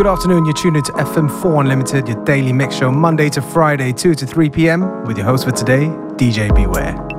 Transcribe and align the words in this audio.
Good 0.00 0.06
afternoon, 0.06 0.46
you're 0.46 0.54
tuned 0.54 0.78
into 0.78 0.92
FM4 0.92 1.60
Unlimited, 1.60 2.08
your 2.08 2.24
daily 2.24 2.54
mix 2.54 2.76
show, 2.76 2.90
Monday 2.90 3.28
to 3.28 3.42
Friday, 3.42 3.92
2 3.92 4.14
to 4.14 4.26
3 4.26 4.48
p.m., 4.48 5.04
with 5.04 5.18
your 5.18 5.26
host 5.26 5.44
for 5.44 5.50
today, 5.50 5.88
DJ 6.16 6.54
Beware. 6.54 7.09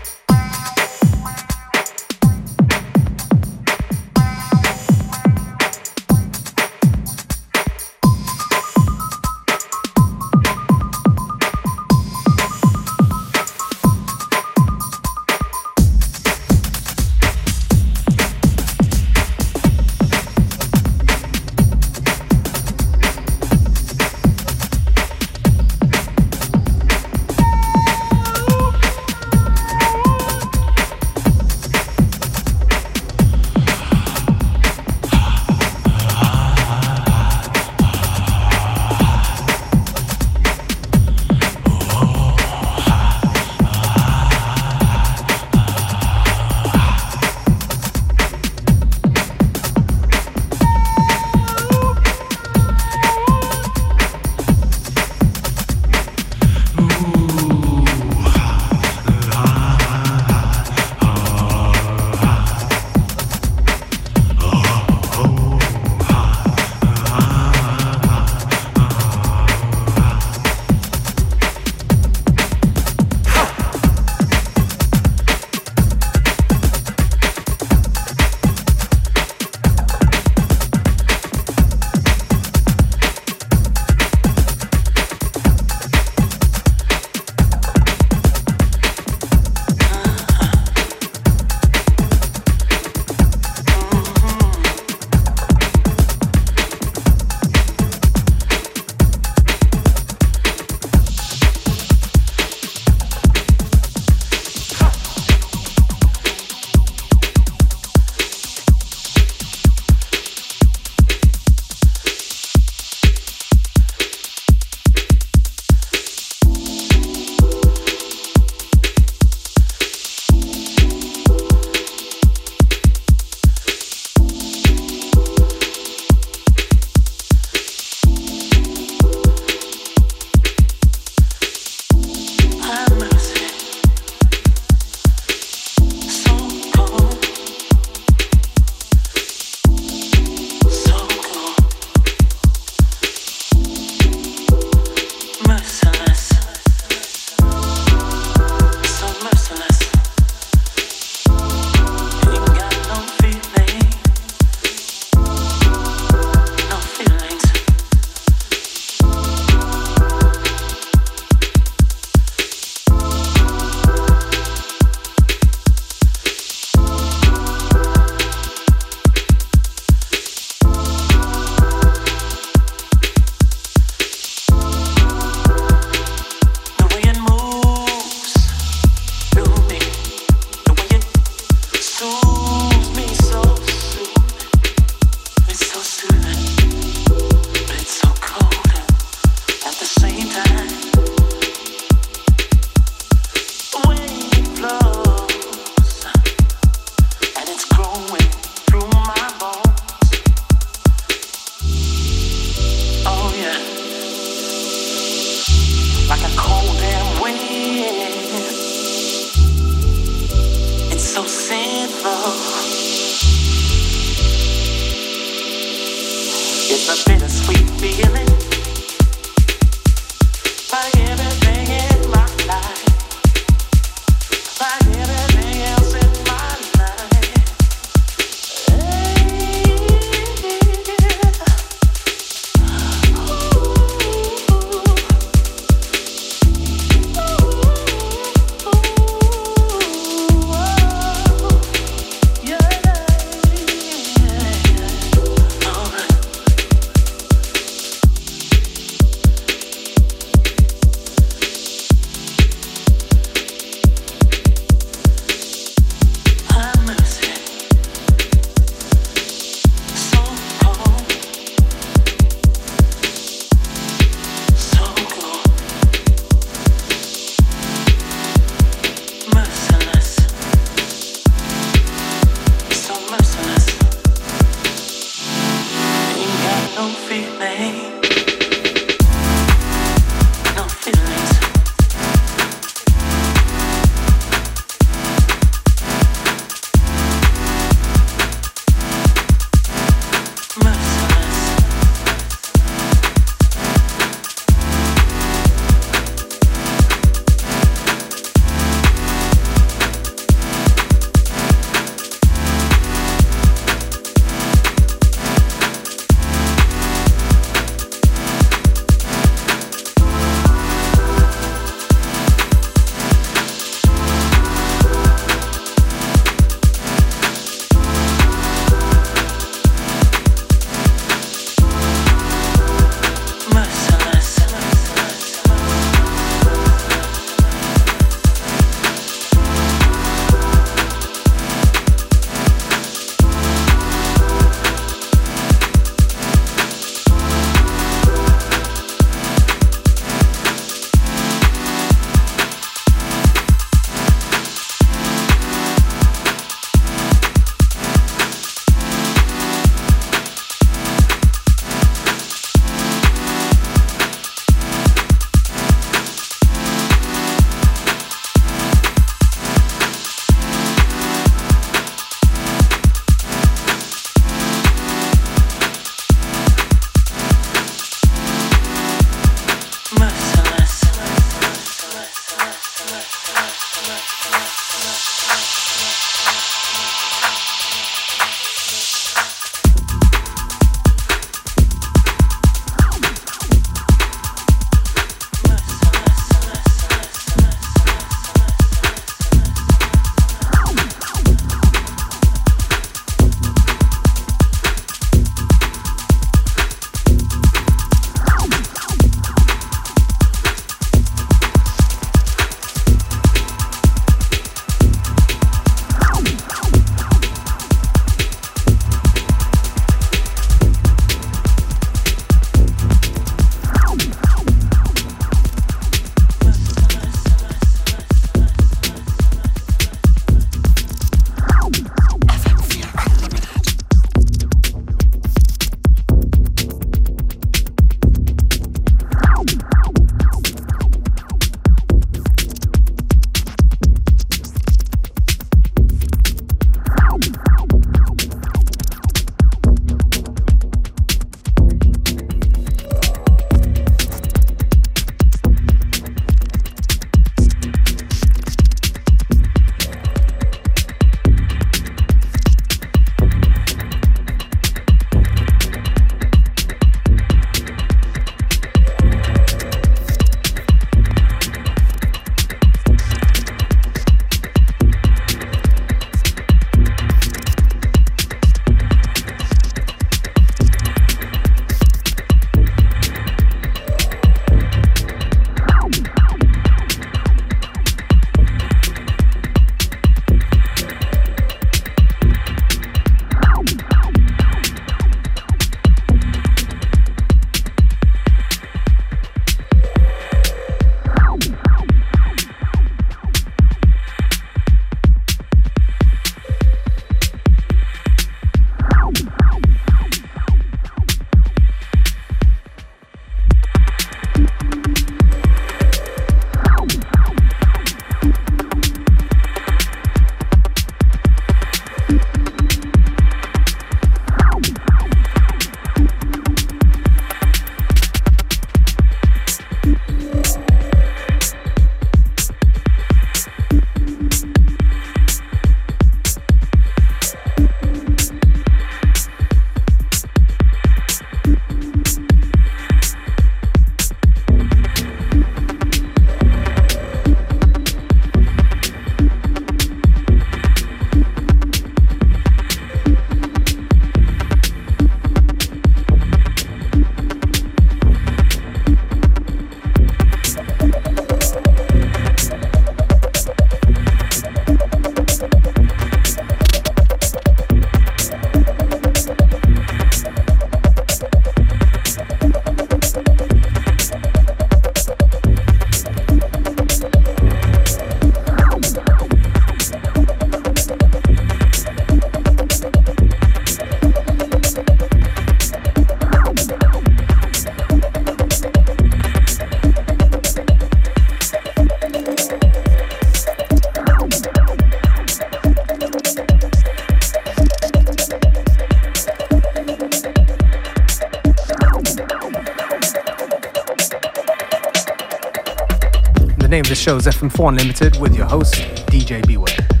The 596.91 596.95
show 596.95 597.15
is 597.15 597.25
FM4 597.25 597.69
Unlimited 597.69 598.19
with 598.19 598.35
your 598.35 598.45
host, 598.45 598.73
DJ 599.07 599.47
Beware. 599.47 600.00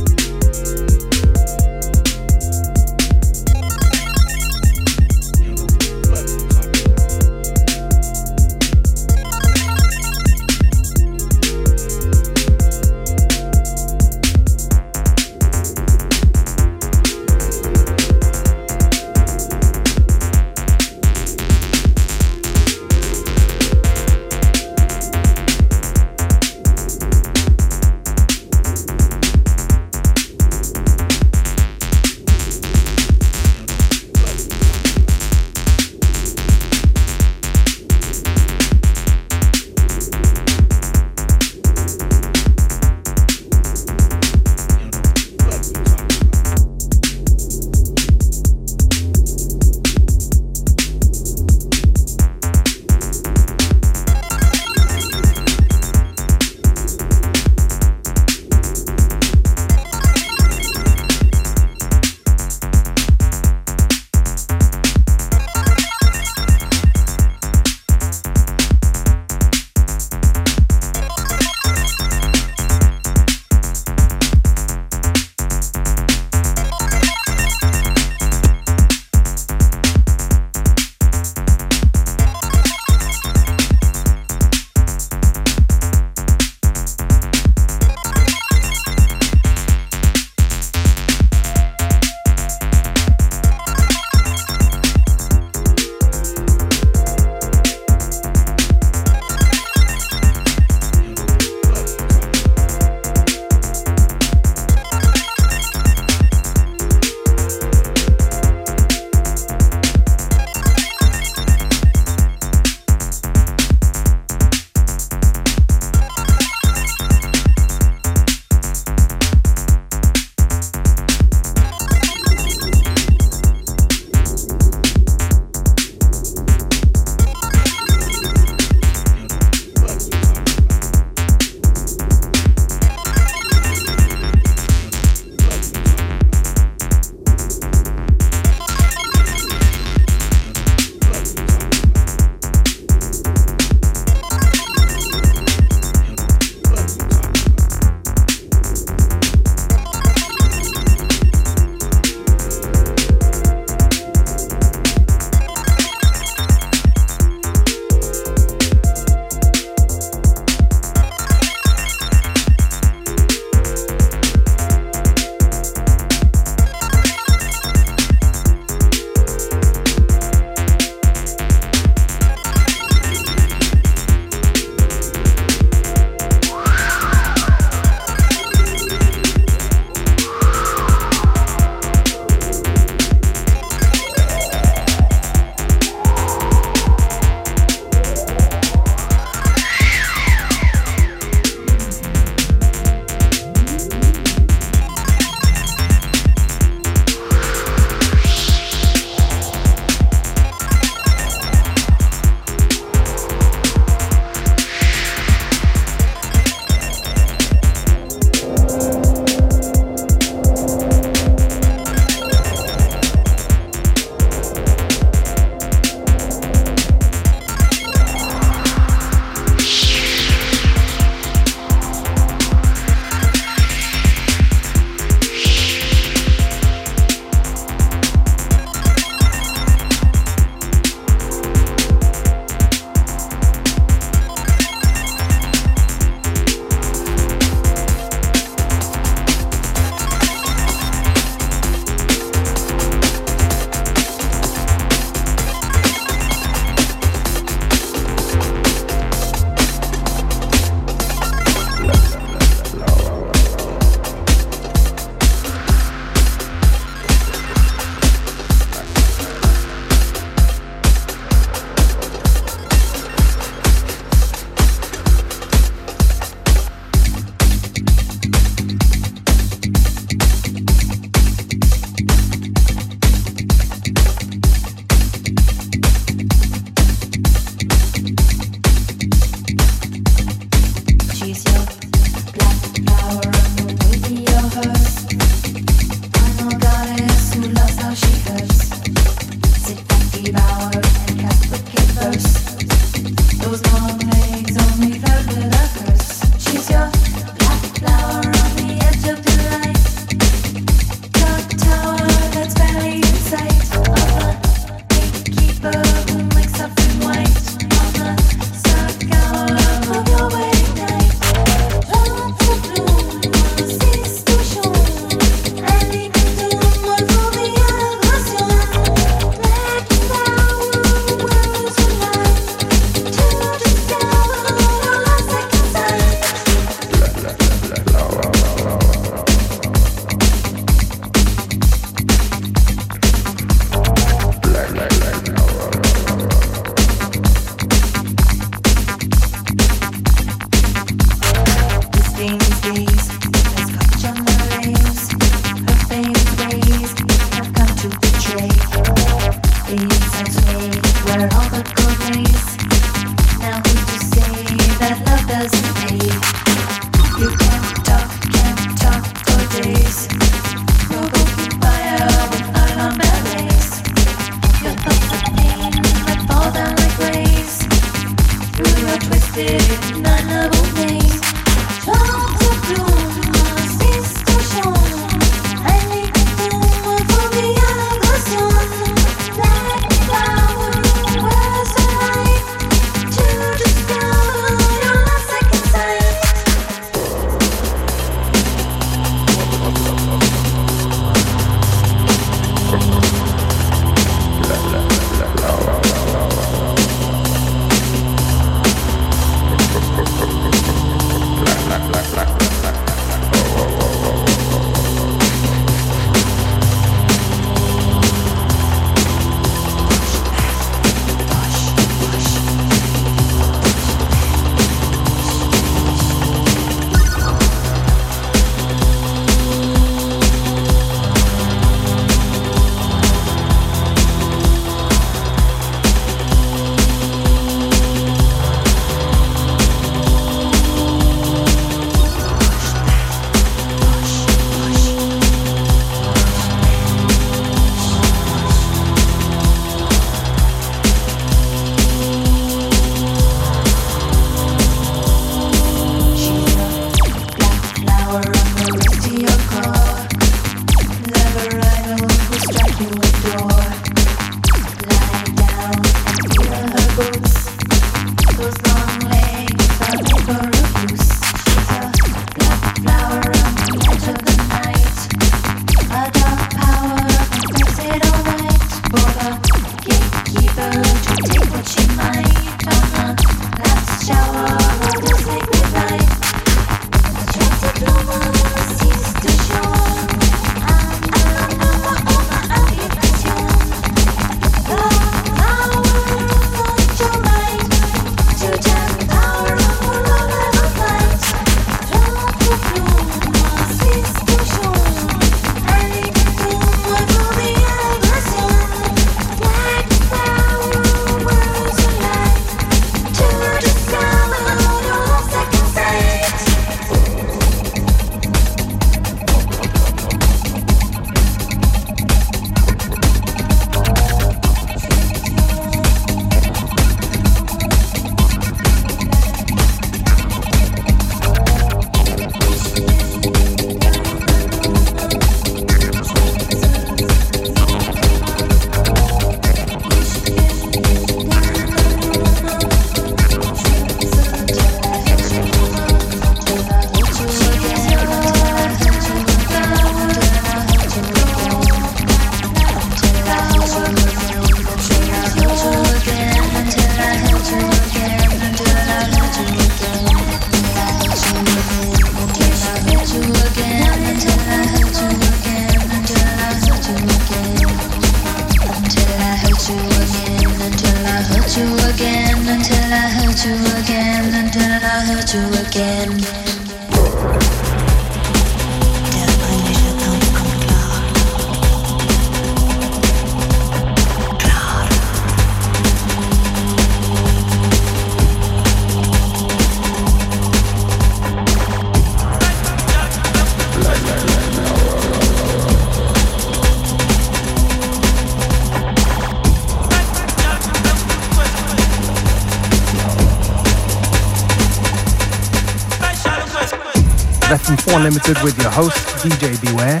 With 598.30 598.62
your 598.62 598.70
host, 598.70 598.96
DJ 599.24 599.60
Beware. 599.60 600.00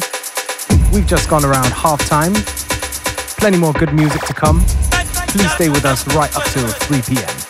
We've 0.94 1.06
just 1.06 1.28
gone 1.28 1.44
around 1.44 1.66
half 1.72 1.98
time. 2.06 2.32
Plenty 3.40 3.58
more 3.58 3.72
good 3.72 3.92
music 3.92 4.22
to 4.22 4.32
come. 4.32 4.60
Please 5.26 5.50
stay 5.54 5.68
with 5.68 5.84
us 5.84 6.06
right 6.14 6.34
up 6.36 6.44
till 6.44 6.68
3 6.68 7.02
p.m. 7.02 7.49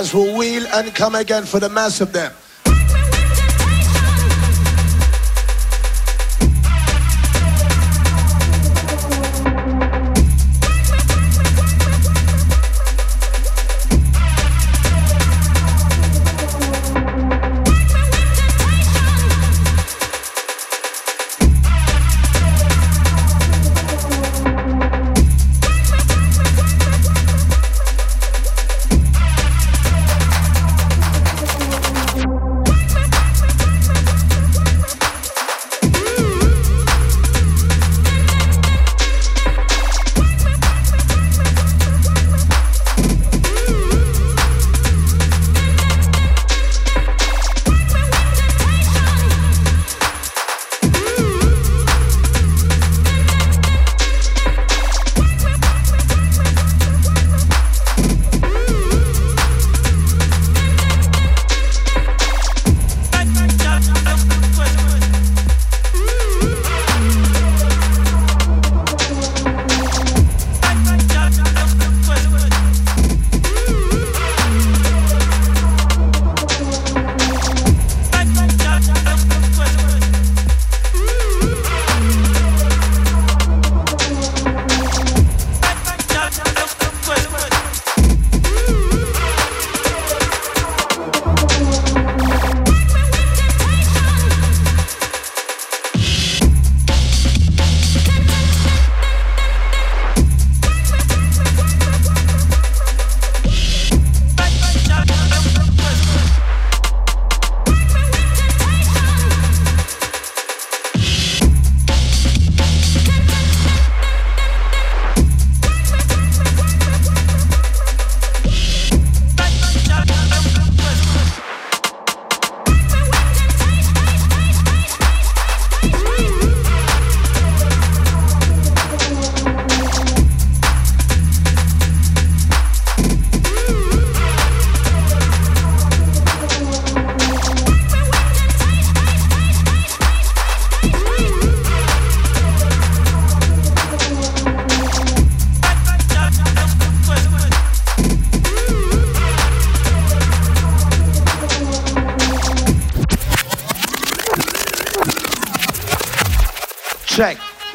As 0.00 0.14
we 0.14 0.32
wheel 0.32 0.66
and 0.72 0.94
come 0.94 1.14
again 1.14 1.44
for 1.44 1.60
the 1.60 1.68
mass 1.68 2.00
of 2.00 2.10
them. 2.14 2.32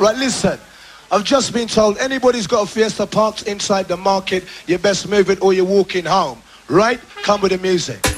Right, 0.06 0.18
listen. 0.18 0.60
I've 1.12 1.24
just 1.24 1.52
been 1.52 1.68
told 1.68 1.98
anybody's 1.98 2.46
got 2.46 2.62
a 2.62 2.68
Fiesta 2.68 3.08
parked 3.08 3.48
inside 3.48 3.88
the 3.88 3.98
market, 3.98 4.44
you 4.68 4.78
best 4.78 5.10
move 5.10 5.32
it 5.32 5.42
or 5.42 5.52
you're 5.52 5.66
walking 5.66 6.06
home. 6.06 6.44
Right? 6.70 7.00
Come 7.24 7.42
with 7.42 7.54
the 7.54 7.58
music. 7.58 8.15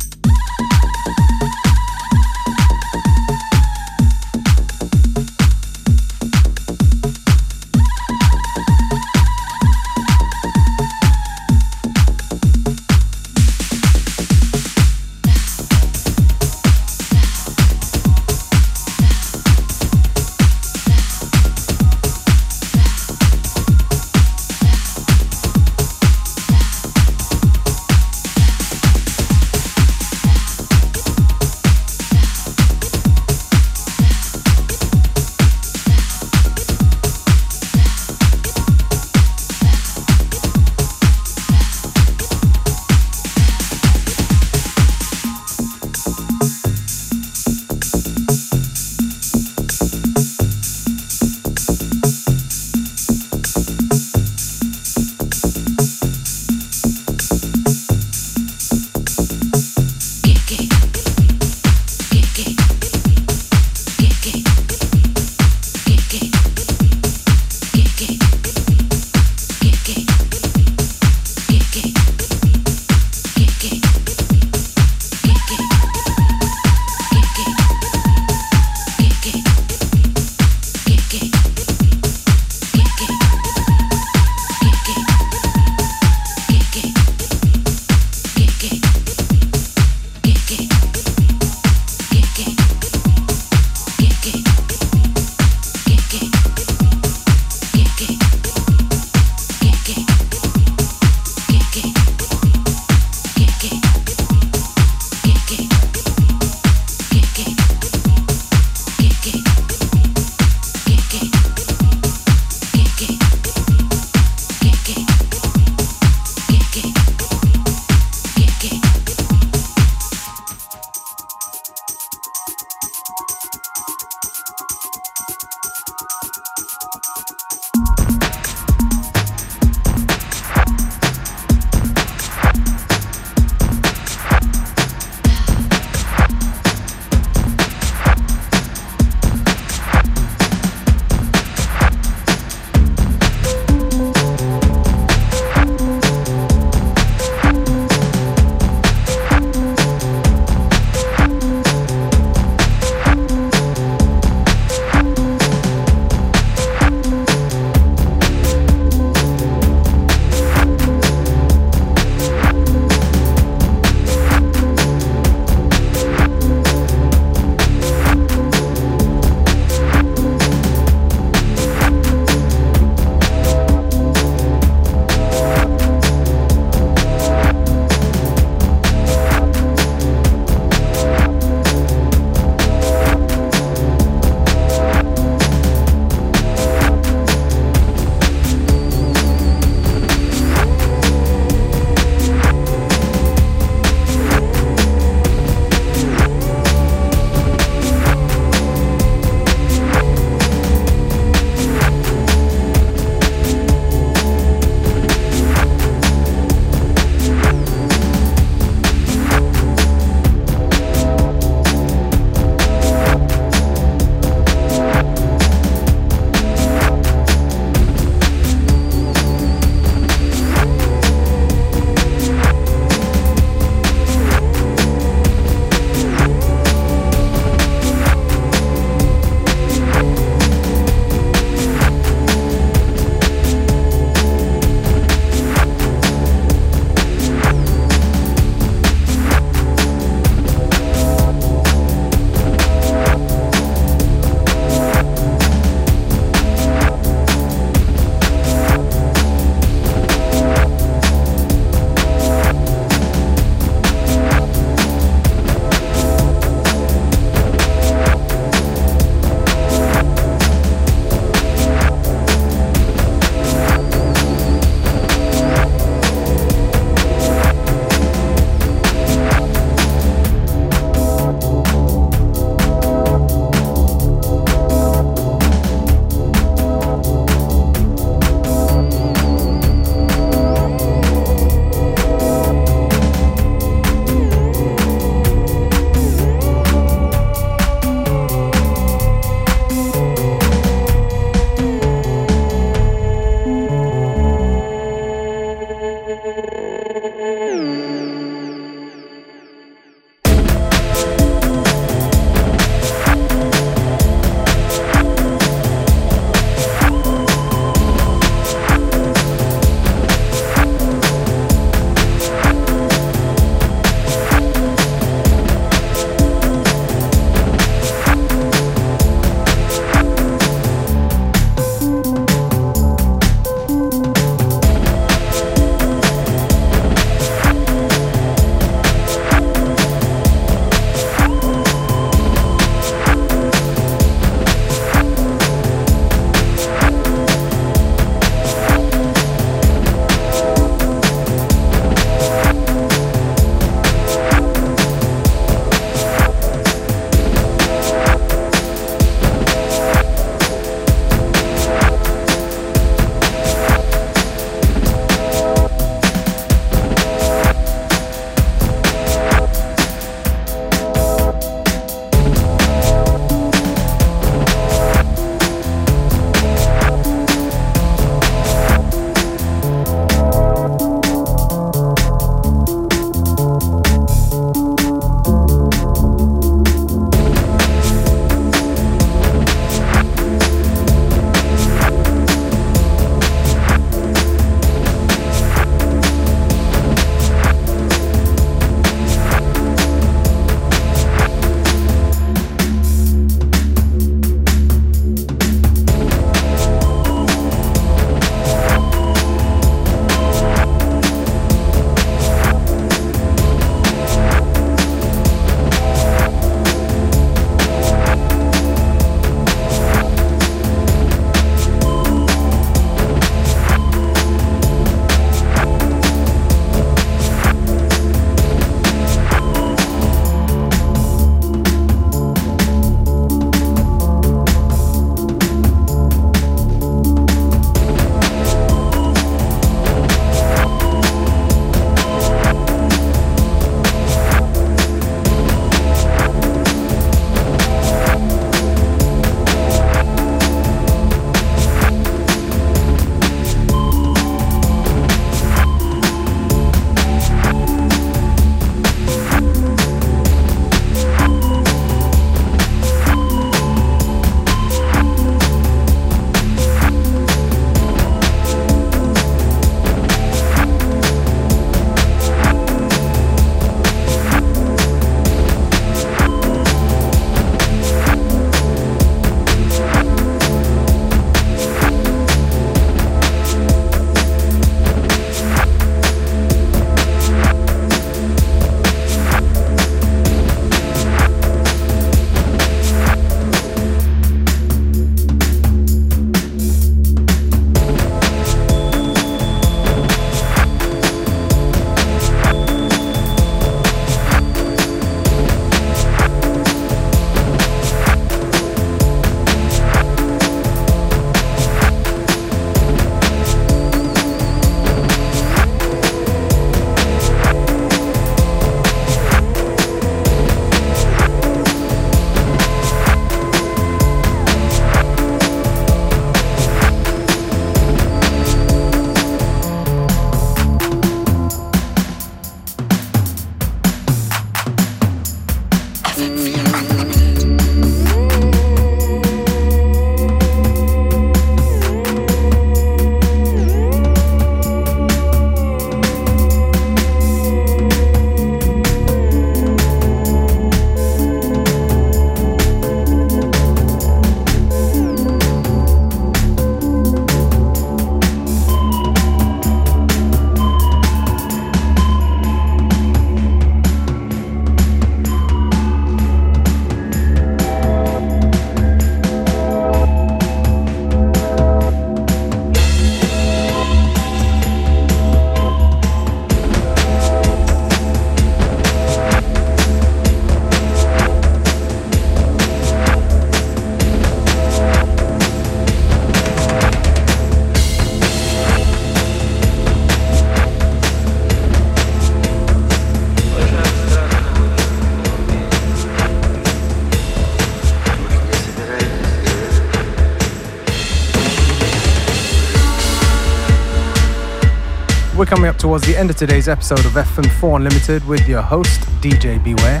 We're 595.44 595.50
coming 595.50 595.68
up 595.68 595.76
towards 595.76 596.06
the 596.06 596.16
end 596.16 596.30
of 596.30 596.36
today's 596.36 596.70
episode 596.70 597.00
of 597.00 597.12
FM4 597.12 597.76
Unlimited 597.76 598.26
with 598.26 598.48
your 598.48 598.62
host, 598.62 599.02
DJ 599.20 599.62
Beware. 599.62 600.00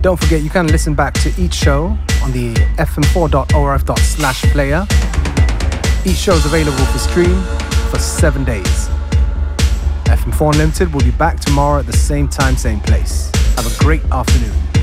Don't 0.00 0.18
forget, 0.18 0.40
you 0.40 0.48
can 0.48 0.68
listen 0.68 0.94
back 0.94 1.12
to 1.20 1.30
each 1.38 1.52
show 1.52 1.98
on 2.22 2.32
the 2.32 2.54
fm4.orf.slash 2.78 4.42
player. 4.52 4.86
Each 6.06 6.16
show 6.16 6.32
is 6.32 6.46
available 6.46 6.82
for 6.86 6.98
stream 6.98 7.42
for 7.90 7.98
seven 7.98 8.42
days. 8.42 8.88
FM4 10.06 10.54
Unlimited 10.54 10.94
will 10.94 11.02
be 11.02 11.10
back 11.10 11.38
tomorrow 11.38 11.80
at 11.80 11.86
the 11.86 11.92
same 11.92 12.26
time, 12.26 12.56
same 12.56 12.80
place. 12.80 13.30
Have 13.56 13.66
a 13.66 13.84
great 13.84 14.02
afternoon. 14.06 14.79